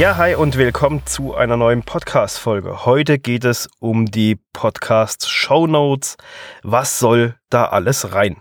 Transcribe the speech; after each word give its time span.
Ja, 0.00 0.16
hi 0.16 0.34
und 0.34 0.56
willkommen 0.56 1.02
zu 1.04 1.34
einer 1.34 1.58
neuen 1.58 1.82
Podcast-Folge. 1.82 2.86
Heute 2.86 3.18
geht 3.18 3.44
es 3.44 3.68
um 3.80 4.06
die 4.06 4.40
Podcast-Show 4.54 5.66
Notes. 5.66 6.16
Was 6.62 6.98
soll 6.98 7.34
da 7.50 7.66
alles 7.66 8.14
rein? 8.14 8.38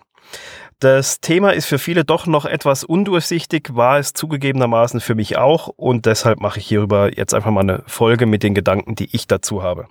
Das 0.80 1.20
Thema 1.20 1.52
ist 1.52 1.66
für 1.66 1.78
viele 1.78 2.06
doch 2.06 2.28
noch 2.28 2.46
etwas 2.46 2.86
undurchsichtig, 2.86 3.76
war 3.76 4.00
es 4.00 4.14
zugegebenermaßen 4.14 5.02
für 5.02 5.16
mich 5.16 5.38
auch 5.38 5.68
und 5.68 6.06
deshalb 6.06 6.40
mache 6.40 6.60
ich 6.60 6.66
hierüber 6.66 7.18
jetzt 7.18 7.34
einfach 7.34 7.52
mal 7.52 7.60
eine 7.60 7.84
Folge 7.88 8.26
mit 8.26 8.42
den 8.42 8.56
Gedanken, 8.56 8.96
die 8.96 9.14
ich 9.14 9.28
dazu 9.28 9.62
habe. 9.62 9.88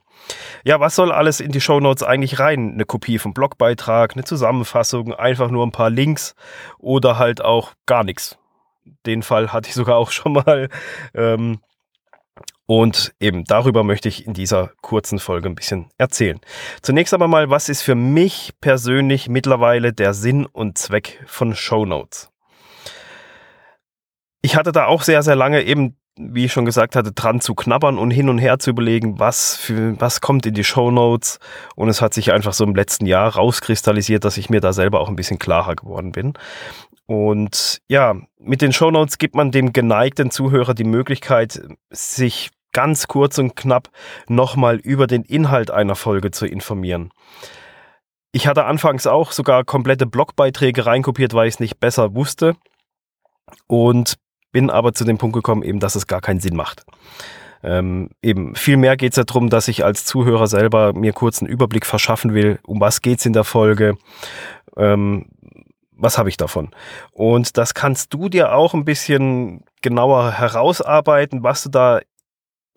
Ja, 0.64 0.80
was 0.80 0.94
soll 0.94 1.12
alles 1.12 1.38
in 1.38 1.52
die 1.52 1.60
Show 1.60 1.80
Notes 1.80 2.02
eigentlich 2.02 2.38
rein? 2.38 2.72
Eine 2.72 2.86
Kopie 2.86 3.18
vom 3.18 3.34
Blogbeitrag, 3.34 4.14
eine 4.14 4.24
Zusammenfassung, 4.24 5.12
einfach 5.12 5.50
nur 5.50 5.66
ein 5.66 5.72
paar 5.72 5.90
Links 5.90 6.34
oder 6.78 7.18
halt 7.18 7.44
auch 7.44 7.72
gar 7.84 8.04
nichts 8.04 8.38
den 9.06 9.22
Fall 9.22 9.52
hatte 9.52 9.68
ich 9.68 9.74
sogar 9.74 9.96
auch 9.96 10.10
schon 10.10 10.32
mal. 10.32 10.68
Ähm, 11.14 11.60
und 12.70 13.14
eben 13.18 13.44
darüber 13.44 13.82
möchte 13.82 14.08
ich 14.08 14.26
in 14.26 14.34
dieser 14.34 14.72
kurzen 14.82 15.18
Folge 15.18 15.48
ein 15.48 15.54
bisschen 15.54 15.88
erzählen. 15.96 16.38
Zunächst 16.82 17.14
aber 17.14 17.26
mal, 17.26 17.48
was 17.48 17.70
ist 17.70 17.80
für 17.80 17.94
mich 17.94 18.52
persönlich 18.60 19.30
mittlerweile 19.30 19.94
der 19.94 20.12
Sinn 20.12 20.44
und 20.44 20.76
Zweck 20.76 21.24
von 21.26 21.54
Show 21.54 21.86
Notes? 21.86 22.30
Ich 24.42 24.54
hatte 24.54 24.70
da 24.70 24.84
auch 24.84 25.00
sehr, 25.00 25.22
sehr 25.22 25.34
lange 25.34 25.62
eben, 25.62 25.96
wie 26.18 26.44
ich 26.44 26.52
schon 26.52 26.66
gesagt 26.66 26.94
hatte, 26.94 27.12
dran 27.12 27.40
zu 27.40 27.54
knabbern 27.54 27.96
und 27.96 28.10
hin 28.10 28.28
und 28.28 28.36
her 28.36 28.58
zu 28.58 28.68
überlegen, 28.68 29.18
was 29.18 29.56
für, 29.56 29.98
was 29.98 30.20
kommt 30.20 30.44
in 30.44 30.52
die 30.52 30.62
Show 30.62 30.90
Notes. 30.90 31.38
Und 31.74 31.88
es 31.88 32.02
hat 32.02 32.12
sich 32.12 32.32
einfach 32.32 32.52
so 32.52 32.64
im 32.64 32.74
letzten 32.74 33.06
Jahr 33.06 33.34
rauskristallisiert, 33.34 34.26
dass 34.26 34.36
ich 34.36 34.50
mir 34.50 34.60
da 34.60 34.74
selber 34.74 35.00
auch 35.00 35.08
ein 35.08 35.16
bisschen 35.16 35.38
klarer 35.38 35.74
geworden 35.74 36.12
bin. 36.12 36.34
Und 37.06 37.80
ja, 37.88 38.14
mit 38.38 38.60
den 38.60 38.74
Shownotes 38.74 39.16
gibt 39.16 39.34
man 39.34 39.50
dem 39.50 39.72
geneigten 39.72 40.30
Zuhörer 40.30 40.74
die 40.74 40.84
Möglichkeit, 40.84 41.62
sich 41.88 42.50
ganz 42.72 43.08
kurz 43.08 43.38
und 43.38 43.56
knapp 43.56 43.90
nochmal 44.28 44.76
über 44.76 45.06
den 45.06 45.22
Inhalt 45.22 45.70
einer 45.70 45.94
Folge 45.94 46.30
zu 46.30 46.46
informieren. 46.46 47.10
Ich 48.32 48.46
hatte 48.46 48.64
anfangs 48.66 49.06
auch 49.06 49.32
sogar 49.32 49.64
komplette 49.64 50.06
Blogbeiträge 50.06 50.86
reinkopiert, 50.86 51.34
weil 51.34 51.48
ich 51.48 51.54
es 51.54 51.60
nicht 51.60 51.80
besser 51.80 52.14
wusste. 52.14 52.54
Und 53.66 54.18
bin 54.52 54.70
aber 54.70 54.92
zu 54.92 55.04
dem 55.04 55.18
Punkt 55.18 55.34
gekommen, 55.34 55.62
eben, 55.62 55.80
dass 55.80 55.94
es 55.94 56.06
gar 56.06 56.20
keinen 56.20 56.40
Sinn 56.40 56.56
macht. 56.56 56.84
Ähm, 57.62 58.10
eben 58.22 58.54
vielmehr 58.54 58.96
geht 58.96 59.12
es 59.12 59.16
ja 59.16 59.24
darum, 59.24 59.50
dass 59.50 59.68
ich 59.68 59.84
als 59.84 60.04
Zuhörer 60.04 60.46
selber 60.46 60.92
mir 60.92 61.12
kurz 61.12 61.42
einen 61.42 61.50
Überblick 61.50 61.86
verschaffen 61.86 62.34
will, 62.34 62.58
um 62.64 62.80
was 62.80 63.02
geht 63.02 63.18
es 63.18 63.26
in 63.26 63.32
der 63.32 63.44
Folge, 63.44 63.96
ähm, 64.76 65.26
was 65.92 66.16
habe 66.16 66.28
ich 66.28 66.36
davon? 66.36 66.70
Und 67.10 67.56
das 67.56 67.74
kannst 67.74 68.14
du 68.14 68.28
dir 68.28 68.54
auch 68.54 68.74
ein 68.74 68.84
bisschen 68.84 69.64
genauer 69.82 70.30
herausarbeiten, 70.32 71.42
was 71.42 71.64
du 71.64 71.70
da 71.70 72.00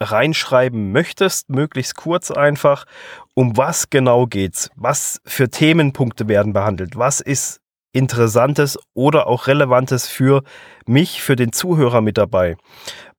reinschreiben 0.02 0.92
möchtest, 0.92 1.50
möglichst 1.50 1.96
kurz 1.96 2.32
einfach. 2.32 2.86
Um 3.34 3.56
was 3.58 3.90
genau 3.90 4.26
geht's? 4.26 4.70
Was 4.76 5.22
für 5.26 5.50
Themenpunkte 5.50 6.28
werden 6.28 6.54
behandelt? 6.54 6.98
Was 6.98 7.22
ist 7.22 7.62
Interessantes 7.94 8.80
oder 8.94 9.28
auch 9.28 9.48
Relevantes 9.48 10.08
für 10.08 10.44
mich, 10.88 11.22
für 11.22 11.36
den 11.36 11.52
Zuhörer 11.52 12.02
mit 12.02 12.18
dabei? 12.18 12.58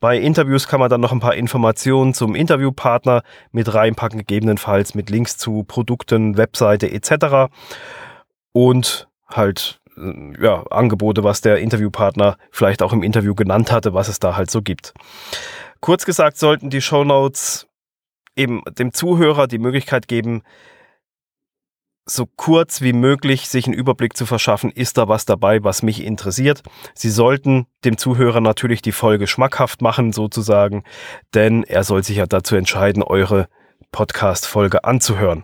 Bei 0.01 0.19
Interviews 0.19 0.67
kann 0.67 0.81
man 0.81 0.91
dann 0.91 1.01
noch 1.01 1.13
ein 1.13 1.21
paar 1.21 1.35
Informationen 1.35 2.15
zum 2.15 2.35
Interviewpartner 2.35 3.23
mit 3.53 3.73
reinpacken, 3.73 4.19
gegebenenfalls 4.19 4.95
mit 4.95 5.11
Links 5.11 5.37
zu 5.37 5.63
Produkten, 5.65 6.37
Webseite 6.37 6.91
etc. 6.91 7.53
Und 8.53 9.09
halt 9.29 9.81
ja, 10.41 10.65
Angebote, 10.71 11.23
was 11.25 11.41
der 11.41 11.59
Interviewpartner 11.59 12.37
vielleicht 12.51 12.83
auch 12.83 12.93
im 12.93 13.03
Interview 13.03 13.35
genannt 13.35 13.71
hatte, 13.71 13.95
was 13.95 14.09
es 14.09 14.19
da 14.19 14.37
halt 14.37 14.51
so 14.51 14.63
gibt. 14.63 14.95
Kurz 15.83 16.05
gesagt 16.05 16.39
sollten 16.39 16.71
die 16.71 16.81
Show 16.81 17.03
Notes 17.03 17.67
eben 18.37 18.63
dem 18.79 18.93
Zuhörer 18.93 19.49
die 19.49 19.59
Möglichkeit 19.59 20.07
geben, 20.07 20.43
so 22.07 22.25
kurz 22.25 22.83
wie 22.83 22.93
möglich 22.93 23.49
sich 23.49 23.67
einen 23.67 23.75
Überblick 23.75 24.17
zu 24.17 24.25
verschaffen, 24.25 24.71
ist 24.71 24.97
da 24.97 25.09
was 25.09 25.25
dabei, 25.25 25.65
was 25.65 25.83
mich 25.83 26.05
interessiert. 26.05 26.63
Sie 26.95 27.11
sollten 27.11 27.67
dem 27.85 27.99
Zuhörer 27.99 28.41
natürlich 28.41 28.81
die 28.81 28.93
Folge 28.93 29.27
schmackhaft 29.27 29.83
machen, 29.83 30.13
sozusagen, 30.13 30.85
denn 31.35 31.65
er 31.65 31.83
soll 31.83 32.05
sich 32.05 32.19
ja 32.19 32.27
dazu 32.27 32.55
entscheiden, 32.55 33.03
eure 33.03 33.49
Podcast-Folge 33.91 34.85
anzuhören. 34.85 35.43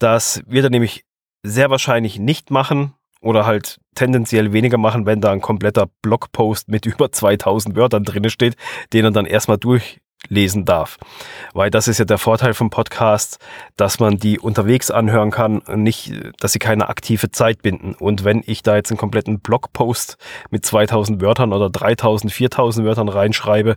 Das 0.00 0.42
wird 0.46 0.64
er 0.64 0.70
nämlich 0.70 1.04
sehr 1.44 1.70
wahrscheinlich 1.70 2.18
nicht 2.18 2.50
machen 2.50 2.94
oder 3.22 3.46
halt 3.46 3.78
tendenziell 3.94 4.52
weniger 4.52 4.78
machen, 4.78 5.06
wenn 5.06 5.20
da 5.20 5.32
ein 5.32 5.40
kompletter 5.40 5.88
Blogpost 6.02 6.68
mit 6.68 6.84
über 6.86 7.10
2000 7.10 7.76
Wörtern 7.76 8.04
drin 8.04 8.28
steht, 8.28 8.56
den 8.92 9.06
er 9.06 9.10
dann 9.12 9.26
erstmal 9.26 9.58
durchlesen 9.58 10.64
darf. 10.64 10.98
Weil 11.54 11.70
das 11.70 11.88
ist 11.88 11.98
ja 11.98 12.04
der 12.04 12.18
Vorteil 12.18 12.52
vom 12.52 12.70
Podcast, 12.70 13.38
dass 13.76 14.00
man 14.00 14.18
die 14.18 14.38
unterwegs 14.38 14.90
anhören 14.90 15.30
kann 15.30 15.60
und 15.60 15.82
nicht, 15.82 16.12
dass 16.40 16.52
sie 16.52 16.58
keine 16.58 16.88
aktive 16.88 17.30
Zeit 17.30 17.62
binden. 17.62 17.94
Und 17.94 18.24
wenn 18.24 18.42
ich 18.44 18.62
da 18.62 18.76
jetzt 18.76 18.90
einen 18.90 18.98
kompletten 18.98 19.40
Blogpost 19.40 20.18
mit 20.50 20.66
2000 20.66 21.22
Wörtern 21.22 21.52
oder 21.52 21.70
3000, 21.70 22.32
4000 22.32 22.86
Wörtern 22.86 23.08
reinschreibe, 23.08 23.76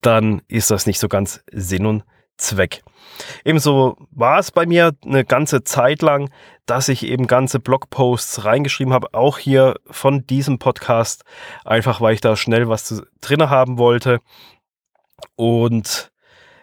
dann 0.00 0.42
ist 0.46 0.70
das 0.70 0.86
nicht 0.86 1.00
so 1.00 1.08
ganz 1.08 1.42
Sinn 1.50 1.86
und 1.86 2.04
Zweck. 2.36 2.82
Ebenso 3.44 3.96
war 4.10 4.38
es 4.38 4.50
bei 4.50 4.66
mir 4.66 4.92
eine 5.04 5.24
ganze 5.24 5.64
Zeit 5.64 6.02
lang, 6.02 6.30
dass 6.66 6.88
ich 6.88 7.04
eben 7.06 7.26
ganze 7.26 7.60
Blogposts 7.60 8.44
reingeschrieben 8.44 8.92
habe, 8.92 9.14
auch 9.14 9.38
hier 9.38 9.76
von 9.90 10.26
diesem 10.26 10.58
Podcast, 10.58 11.24
einfach 11.64 12.00
weil 12.00 12.14
ich 12.14 12.20
da 12.20 12.36
schnell 12.36 12.68
was 12.68 13.02
drin 13.20 13.48
haben 13.48 13.78
wollte. 13.78 14.18
Und 15.36 16.10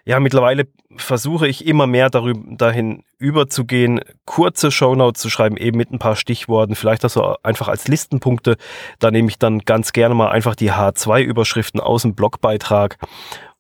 ja, 0.06 0.20
mittlerweile 0.20 0.68
versuche 0.98 1.48
ich 1.48 1.66
immer 1.66 1.88
mehr 1.88 2.10
darüber, 2.10 2.42
dahin 2.58 3.04
überzugehen, 3.18 4.02
kurze 4.26 4.70
Shownotes 4.70 5.22
zu 5.22 5.30
schreiben, 5.30 5.56
eben 5.56 5.78
mit 5.78 5.92
ein 5.92 6.00
paar 6.00 6.18
Stichworten, 6.18 6.76
vielleicht 6.76 7.06
das 7.06 7.14
so 7.14 7.38
einfach 7.42 7.70
als 7.70 7.88
Listenpunkte. 7.88 8.58
Da 9.00 9.12
nehme 9.12 9.30
ich 9.30 9.40
dann 9.40 9.60
ganz 9.60 9.94
gerne 9.94 10.14
mal 10.14 10.30
einfach 10.30 10.56
die 10.56 10.74
H2-Überschriften 10.74 11.80
aus 11.80 12.02
dem 12.02 12.16
Blogbeitrag 12.16 12.98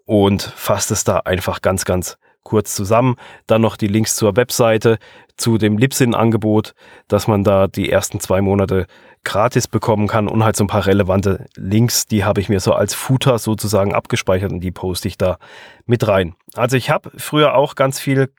und 0.06 0.42
fasse 0.42 0.94
es 0.94 1.04
da 1.04 1.20
einfach 1.20 1.62
ganz, 1.62 1.86
ganz 1.86 2.18
kurz 2.44 2.76
zusammen. 2.76 3.16
Dann 3.48 3.62
noch 3.62 3.78
die 3.78 3.88
Links 3.88 4.16
zur 4.16 4.36
Webseite, 4.36 5.00
zu 5.38 5.58
dem 5.58 5.78
Libsyn-Angebot, 5.78 6.76
dass 7.08 7.28
man 7.28 7.44
da 7.44 7.68
die 7.68 7.90
ersten 7.90 8.20
zwei 8.20 8.42
Monate 8.42 8.86
gratis 9.24 9.68
bekommen 9.68 10.08
kann 10.08 10.28
und 10.28 10.44
halt 10.44 10.56
so 10.56 10.66
ein 10.66 10.68
paar 10.68 10.86
relevante 10.86 11.46
Links, 11.56 12.06
die 12.06 12.26
habe 12.26 12.42
ich 12.42 12.50
mir 12.50 12.60
so 12.60 12.74
als 12.74 12.94
Footer 12.94 13.40
sozusagen 13.40 13.94
abgespeichert 13.94 14.52
und 14.52 14.60
die 14.60 14.72
poste 14.72 15.08
ich 15.08 15.18
da 15.18 15.38
mit 15.86 16.08
rein. 16.08 16.36
Also 16.56 16.76
ich 16.76 16.90
habe 16.90 17.12
früher 17.18 17.56
auch 17.56 17.76
ganz 17.76 18.00
viel 18.00 18.34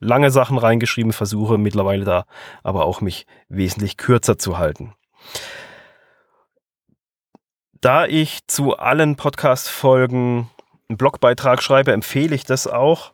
lange 0.00 0.30
Sachen 0.30 0.58
reingeschrieben, 0.58 1.12
versuche 1.12 1.58
mittlerweile 1.58 2.04
da 2.04 2.24
aber 2.62 2.86
auch 2.86 3.00
mich 3.00 3.26
wesentlich 3.48 3.96
kürzer 3.96 4.38
zu 4.38 4.58
halten. 4.58 4.94
Da 7.80 8.06
ich 8.06 8.46
zu 8.46 8.76
allen 8.78 9.16
Podcast-Folgen 9.16 10.48
einen 10.92 10.98
Blogbeitrag 10.98 11.62
schreibe, 11.62 11.92
empfehle 11.92 12.34
ich 12.34 12.44
das 12.44 12.66
auch. 12.66 13.12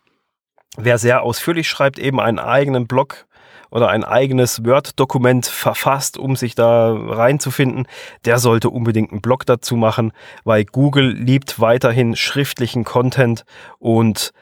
Wer 0.77 0.99
sehr 0.99 1.23
ausführlich 1.23 1.69
schreibt, 1.69 1.99
eben 1.99 2.21
einen 2.21 2.39
eigenen 2.39 2.87
Blog 2.87 3.27
oder 3.71 3.89
ein 3.89 4.03
eigenes 4.03 4.65
Word-Dokument 4.65 5.47
verfasst, 5.47 6.19
um 6.19 6.35
sich 6.35 6.55
da 6.55 6.93
reinzufinden, 6.93 7.87
der 8.25 8.39
sollte 8.39 8.71
unbedingt 8.71 9.13
einen 9.13 9.21
Blog 9.21 9.47
dazu 9.47 9.77
machen, 9.77 10.13
weil 10.45 10.65
Google 10.65 11.13
liebt 11.13 11.61
weiterhin 11.61 12.17
schriftlichen 12.17 12.85
Content 12.85 13.45
und 13.79 14.33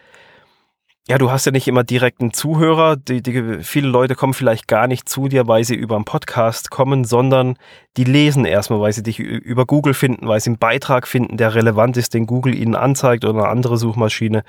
ja, 1.09 1.19
du 1.19 1.31
hast 1.31 1.47
ja 1.47 1.53
nicht 1.53 1.69
immer 1.69 1.85
direkten 1.85 2.33
Zuhörer. 2.33 2.97
Die, 2.97 3.23
die, 3.23 3.63
viele 3.63 3.89
Leute 3.89 4.17
kommen 4.17 4.35
vielleicht 4.35 4.67
gar 4.67 4.89
nicht 4.89 5.09
zu 5.09 5.29
dir, 5.29 5.47
weil 5.47 5.63
sie 5.63 5.77
über 5.77 5.95
einen 5.95 6.05
Podcast 6.05 6.71
kommen, 6.71 7.05
sondern 7.05 7.57
die 7.97 8.05
lesen 8.05 8.45
erstmal, 8.45 8.81
weil 8.81 8.93
sie 8.93 9.05
dich 9.05 9.21
über 9.21 9.67
Google 9.67 9.95
finden, 9.95 10.27
weil 10.27 10.41
sie 10.41 10.51
einen 10.51 10.59
Beitrag 10.59 11.07
finden, 11.07 11.37
der 11.37 11.55
relevant 11.55 11.97
ist, 11.97 12.13
den 12.13 12.27
Google 12.27 12.55
ihnen 12.57 12.75
anzeigt 12.75 13.25
oder 13.25 13.39
eine 13.39 13.49
andere 13.49 13.79
Suchmaschine. 13.79 14.43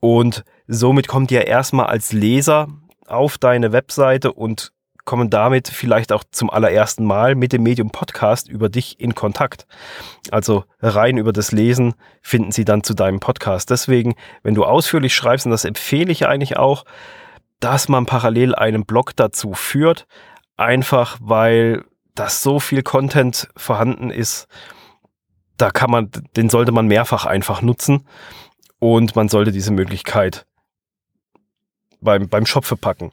Und 0.00 0.44
somit 0.66 1.06
kommt 1.06 1.30
ihr 1.30 1.46
erstmal 1.46 1.86
als 1.86 2.12
Leser 2.12 2.68
auf 3.06 3.38
deine 3.38 3.70
Webseite 3.72 4.32
und 4.32 4.72
kommen 5.08 5.30
damit 5.30 5.68
vielleicht 5.68 6.12
auch 6.12 6.22
zum 6.32 6.50
allerersten 6.50 7.02
Mal 7.02 7.34
mit 7.34 7.54
dem 7.54 7.62
Medium 7.62 7.88
Podcast 7.88 8.46
über 8.46 8.68
dich 8.68 9.00
in 9.00 9.14
Kontakt. 9.14 9.66
Also 10.30 10.64
rein 10.82 11.16
über 11.16 11.32
das 11.32 11.50
Lesen 11.50 11.94
finden 12.20 12.52
sie 12.52 12.66
dann 12.66 12.82
zu 12.82 12.92
deinem 12.92 13.18
Podcast. 13.18 13.70
Deswegen, 13.70 14.16
wenn 14.42 14.54
du 14.54 14.66
ausführlich 14.66 15.14
schreibst, 15.14 15.46
und 15.46 15.52
das 15.52 15.64
empfehle 15.64 16.12
ich 16.12 16.26
eigentlich 16.26 16.58
auch, 16.58 16.84
dass 17.58 17.88
man 17.88 18.04
parallel 18.04 18.54
einen 18.54 18.84
Blog 18.84 19.16
dazu 19.16 19.54
führt, 19.54 20.06
einfach 20.58 21.16
weil 21.22 21.86
das 22.14 22.42
so 22.42 22.60
viel 22.60 22.82
Content 22.82 23.48
vorhanden 23.56 24.10
ist, 24.10 24.46
da 25.56 25.70
kann 25.70 25.90
man, 25.90 26.10
den 26.36 26.50
sollte 26.50 26.70
man 26.70 26.86
mehrfach 26.86 27.24
einfach 27.24 27.62
nutzen 27.62 28.06
und 28.78 29.16
man 29.16 29.30
sollte 29.30 29.52
diese 29.52 29.72
Möglichkeit 29.72 30.44
beim, 32.00 32.28
beim 32.28 32.46
Shop 32.46 32.64
verpacken. 32.64 33.12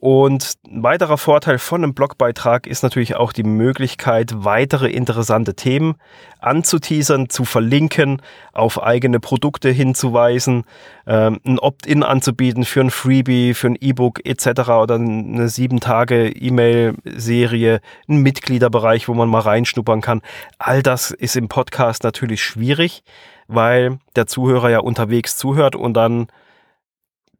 Und 0.00 0.54
ein 0.68 0.84
weiterer 0.84 1.18
Vorteil 1.18 1.58
von 1.58 1.82
einem 1.82 1.92
Blogbeitrag 1.92 2.68
ist 2.68 2.84
natürlich 2.84 3.16
auch 3.16 3.32
die 3.32 3.42
Möglichkeit, 3.42 4.32
weitere 4.44 4.88
interessante 4.90 5.54
Themen 5.54 5.96
anzuteasern, 6.38 7.30
zu 7.30 7.44
verlinken, 7.44 8.22
auf 8.52 8.80
eigene 8.80 9.18
Produkte 9.18 9.70
hinzuweisen, 9.70 10.64
ähm, 11.06 11.40
ein 11.44 11.58
Opt-in 11.58 12.04
anzubieten 12.04 12.64
für 12.64 12.80
ein 12.80 12.90
Freebie, 12.90 13.54
für 13.54 13.68
ein 13.68 13.78
E-Book 13.80 14.24
etc. 14.24 14.70
oder 14.70 14.94
eine 14.94 15.48
sieben 15.48 15.80
Tage 15.80 16.28
E-Mail-Serie, 16.28 17.80
ein 18.08 18.18
Mitgliederbereich, 18.18 19.08
wo 19.08 19.14
man 19.14 19.28
mal 19.28 19.40
reinschnuppern 19.40 20.00
kann. 20.00 20.22
All 20.58 20.84
das 20.84 21.10
ist 21.10 21.34
im 21.34 21.48
Podcast 21.48 22.04
natürlich 22.04 22.44
schwierig, 22.44 23.02
weil 23.48 23.98
der 24.14 24.28
Zuhörer 24.28 24.70
ja 24.70 24.78
unterwegs 24.78 25.36
zuhört 25.36 25.74
und 25.74 25.94
dann 25.94 26.28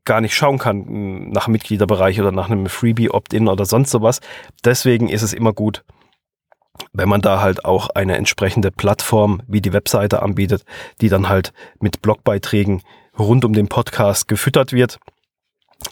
gar 0.08 0.20
nicht 0.20 0.34
schauen 0.34 0.58
kann 0.58 0.84
hm, 0.84 1.30
nach 1.30 1.46
Mitgliederbereich 1.46 2.20
oder 2.20 2.32
nach 2.32 2.50
einem 2.50 2.66
Freebie, 2.66 3.10
Opt-in 3.10 3.46
oder 3.46 3.64
sonst 3.64 3.90
sowas. 3.90 4.20
Deswegen 4.64 5.08
ist 5.08 5.22
es 5.22 5.32
immer 5.32 5.52
gut, 5.52 5.84
wenn 6.92 7.08
man 7.08 7.20
da 7.20 7.40
halt 7.40 7.64
auch 7.64 7.90
eine 7.90 8.16
entsprechende 8.16 8.72
Plattform 8.72 9.42
wie 9.46 9.60
die 9.60 9.72
Webseite 9.72 10.22
anbietet, 10.22 10.64
die 11.00 11.08
dann 11.08 11.28
halt 11.28 11.52
mit 11.78 12.02
Blogbeiträgen 12.02 12.82
rund 13.16 13.44
um 13.44 13.52
den 13.52 13.68
Podcast 13.68 14.26
gefüttert 14.26 14.72
wird. 14.72 14.98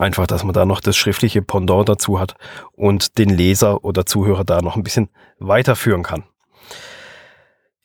Einfach, 0.01 0.27
dass 0.27 0.43
man 0.43 0.53
da 0.53 0.65
noch 0.65 0.81
das 0.81 0.97
schriftliche 0.97 1.43
Pendant 1.43 1.89
dazu 1.89 2.19
hat 2.19 2.35
und 2.73 3.19
den 3.19 3.29
Leser 3.29 3.85
oder 3.85 4.05
Zuhörer 4.05 4.45
da 4.45 4.61
noch 4.61 4.77
ein 4.77 4.83
bisschen 4.83 5.11
weiterführen 5.39 6.03
kann. 6.03 6.25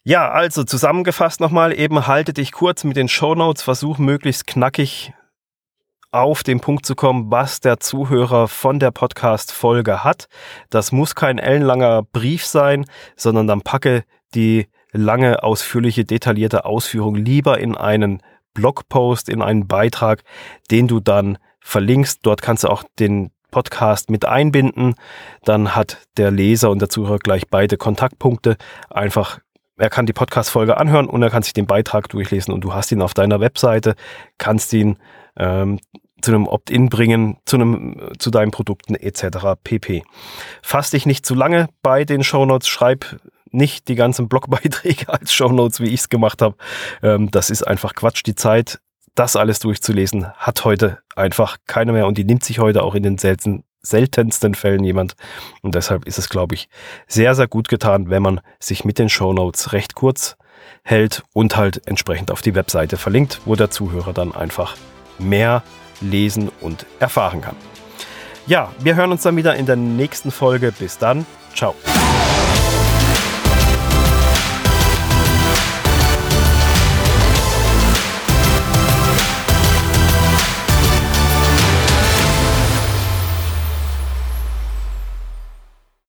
Ja, 0.04 0.31
also 0.31 0.63
zusammengefasst 0.63 1.42
nochmal, 1.42 1.78
eben 1.78 2.07
halte 2.07 2.33
dich 2.33 2.51
kurz 2.51 2.83
mit 2.83 2.98
den 2.98 3.07
Show 3.07 3.36
Notes, 3.36 3.62
versuch 3.62 4.00
möglichst 4.00 4.48
knackig 4.48 5.13
auf 6.11 6.43
den 6.43 6.59
Punkt 6.59 6.85
zu 6.85 6.95
kommen, 6.95 7.31
was 7.31 7.61
der 7.61 7.79
Zuhörer 7.79 8.47
von 8.47 8.79
der 8.79 8.91
Podcast-Folge 8.91 10.03
hat. 10.03 10.27
Das 10.69 10.91
muss 10.91 11.15
kein 11.15 11.39
ellenlanger 11.39 12.03
Brief 12.03 12.45
sein, 12.45 12.85
sondern 13.15 13.47
dann 13.47 13.61
packe 13.61 14.03
die 14.35 14.67
lange, 14.91 15.43
ausführliche, 15.43 16.03
detaillierte 16.03 16.65
Ausführung 16.65 17.15
lieber 17.15 17.59
in 17.59 17.77
einen 17.77 18.21
Blogpost, 18.53 19.29
in 19.29 19.41
einen 19.41 19.67
Beitrag, 19.67 20.23
den 20.69 20.87
du 20.87 20.99
dann 20.99 21.37
verlinkst. 21.61 22.19
Dort 22.23 22.41
kannst 22.41 22.65
du 22.65 22.67
auch 22.67 22.83
den 22.99 23.31
Podcast 23.49 24.09
mit 24.09 24.25
einbinden. 24.25 24.95
Dann 25.43 25.75
hat 25.75 25.99
der 26.17 26.31
Leser 26.31 26.71
und 26.71 26.79
der 26.79 26.89
Zuhörer 26.89 27.19
gleich 27.19 27.47
beide 27.49 27.77
Kontaktpunkte. 27.77 28.57
Einfach, 28.89 29.39
er 29.77 29.89
kann 29.89 30.05
die 30.05 30.13
Podcast-Folge 30.13 30.77
anhören 30.77 31.07
und 31.07 31.21
er 31.21 31.29
kann 31.29 31.43
sich 31.43 31.53
den 31.53 31.67
Beitrag 31.67 32.09
durchlesen 32.09 32.53
und 32.53 32.61
du 32.61 32.73
hast 32.73 32.91
ihn 32.91 33.01
auf 33.01 33.13
deiner 33.13 33.39
Webseite, 33.39 33.95
kannst 34.37 34.73
ihn 34.73 34.97
ähm, 35.37 35.79
zu 36.21 36.31
einem 36.31 36.47
Opt-in 36.47 36.89
bringen, 36.89 37.38
zu 37.45 37.57
einem, 37.57 38.12
zu 38.19 38.31
deinen 38.31 38.51
Produkten 38.51 38.95
etc. 38.95 39.59
pp. 39.63 40.03
Fass 40.62 40.91
dich 40.91 41.06
nicht 41.06 41.25
zu 41.25 41.35
lange 41.35 41.69
bei 41.81 42.06
den 42.06 42.23
Shownotes, 42.23 42.68
schreib 42.68 43.18
nicht 43.51 43.88
die 43.88 43.95
ganzen 43.95 44.27
Blogbeiträge 44.27 45.07
als 45.09 45.33
Shownotes, 45.33 45.79
wie 45.79 45.89
ich 45.89 46.01
es 46.01 46.09
gemacht 46.09 46.41
habe. 46.41 46.56
Ähm, 47.03 47.29
das 47.31 47.50
ist 47.50 47.63
einfach 47.63 47.94
Quatsch. 47.94 48.23
Die 48.25 48.35
Zeit, 48.35 48.79
das 49.15 49.35
alles 49.35 49.59
durchzulesen, 49.59 50.31
hat 50.33 50.63
heute 50.65 51.00
einfach 51.15 51.57
keiner 51.68 51.91
mehr 51.91 52.07
und 52.07 52.18
die 52.18 52.23
nimmt 52.23 52.44
sich 52.44 52.59
heute 52.59 52.83
auch 52.83 52.95
in 52.95 53.03
den 53.03 53.18
selten, 53.18 53.63
seltensten 53.81 54.56
Fällen 54.56 54.83
jemand. 54.83 55.15
Und 55.62 55.75
deshalb 55.75 56.06
ist 56.06 56.18
es, 56.18 56.29
glaube 56.29 56.56
ich, 56.56 56.69
sehr, 57.07 57.35
sehr 57.35 57.47
gut 57.47 57.68
getan, 57.68 58.09
wenn 58.09 58.23
man 58.23 58.41
sich 58.59 58.85
mit 58.85 59.00
den 59.00 59.09
Shownotes 59.09 59.73
recht 59.73 59.95
kurz 59.95 60.38
hält 60.83 61.23
und 61.33 61.57
halt 61.57 61.85
entsprechend 61.88 62.31
auf 62.31 62.41
die 62.41 62.56
Webseite 62.56 62.97
verlinkt, 62.97 63.41
wo 63.45 63.56
der 63.56 63.71
Zuhörer 63.71 64.13
dann 64.13 64.33
einfach 64.33 64.77
mehr 65.19 65.63
lesen 66.01 66.51
und 66.59 66.86
erfahren 67.00 67.42
kann. 67.42 67.56
Ja, 68.48 68.71
wir 68.80 68.95
hören 68.95 69.12
uns 69.12 69.21
dann 69.21 69.38
wieder 69.38 69.56
in 69.56 69.65
der 69.65 69.75
nächsten 69.75 70.31
Folge. 70.31 70.71
Bis 70.71 70.98
dann. 70.98 71.25
Ciao. 71.56 71.75